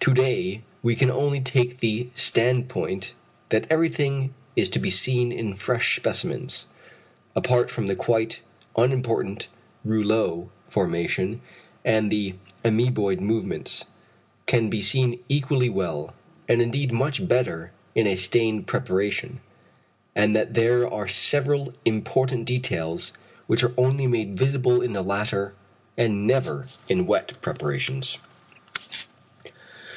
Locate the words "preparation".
18.68-19.40